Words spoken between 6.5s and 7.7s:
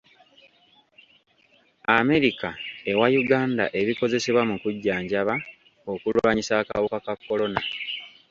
akawuka ka kolona.